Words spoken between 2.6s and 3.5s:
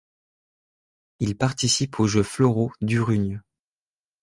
d'Urrugne.